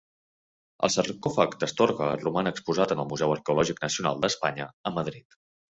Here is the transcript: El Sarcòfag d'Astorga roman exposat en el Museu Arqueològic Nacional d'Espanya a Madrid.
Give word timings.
El 0.87 0.93
Sarcòfag 0.95 1.53
d'Astorga 1.65 2.09
roman 2.23 2.51
exposat 2.53 2.97
en 2.97 3.05
el 3.05 3.11
Museu 3.13 3.35
Arqueològic 3.39 3.87
Nacional 3.87 4.27
d'Espanya 4.27 4.71
a 4.93 4.99
Madrid. 5.01 5.43